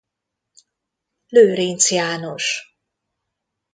[1.27, 2.75] Lőrincz János.